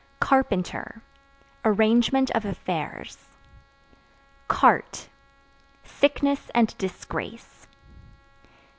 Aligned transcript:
Carpenter 0.19 1.03
Arrangement 1.63 2.31
of 2.31 2.43
affairs. 2.43 3.19
Cart 4.47 5.09
Sickness 5.83 6.49
and 6.55 6.75
disgrace. 6.79 7.67